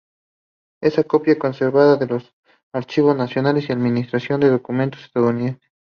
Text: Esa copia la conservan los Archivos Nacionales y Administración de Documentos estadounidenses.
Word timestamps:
Esa 0.81 1.03
copia 1.03 1.33
la 1.33 1.39
conservan 1.39 2.07
los 2.09 2.33
Archivos 2.73 3.15
Nacionales 3.15 3.69
y 3.69 3.71
Administración 3.71 4.39
de 4.41 4.49
Documentos 4.49 5.03
estadounidenses. 5.03 5.69